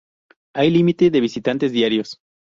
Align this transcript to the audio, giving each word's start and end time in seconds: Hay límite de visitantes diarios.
Hay 0.55 0.71
límite 0.71 1.11
de 1.11 1.21
visitantes 1.21 1.71
diarios. 1.71 2.17